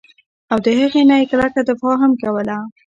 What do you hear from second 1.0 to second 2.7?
نه ئي کلکه دفاع هم کوله